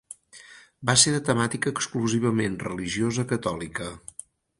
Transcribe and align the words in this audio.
Va 0.89 0.95
ser 1.01 1.11
de 1.15 1.19
temàtica 1.27 1.73
exclusivament 1.73 2.55
religiosa 2.65 3.27
catòlica. 3.33 3.91